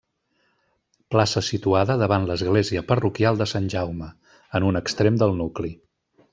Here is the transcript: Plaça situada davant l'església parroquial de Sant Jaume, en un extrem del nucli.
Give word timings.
Plaça 1.15 1.43
situada 1.47 1.97
davant 2.03 2.25
l'església 2.31 2.83
parroquial 2.93 3.39
de 3.43 3.49
Sant 3.53 3.71
Jaume, 3.77 4.11
en 4.61 4.69
un 4.73 4.85
extrem 4.85 5.25
del 5.25 5.39
nucli. 5.45 5.75